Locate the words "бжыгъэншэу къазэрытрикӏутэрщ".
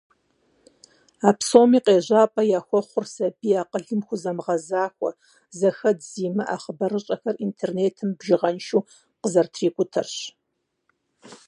8.17-10.17